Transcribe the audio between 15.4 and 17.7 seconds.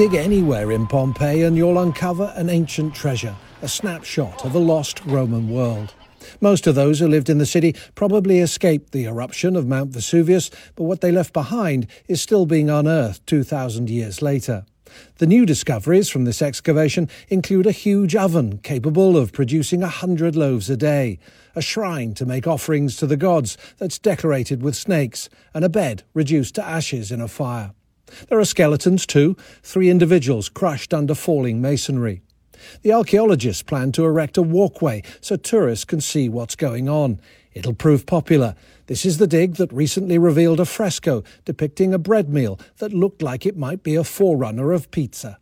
discoveries from this excavation include a